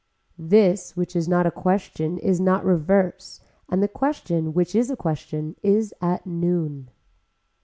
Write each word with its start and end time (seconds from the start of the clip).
This 0.39 0.95
which 0.97 1.15
is 1.15 1.27
not 1.27 1.45
a 1.45 1.51
question 1.51 2.17
is 2.17 2.39
not 2.41 2.65
reverse 2.65 3.39
and 3.69 3.83
the 3.83 3.87
question 3.87 4.51
which 4.51 4.73
is 4.73 4.89
a 4.89 4.95
question 4.97 5.55
is 5.61 5.93
at 6.01 6.25
noon. 6.25 6.89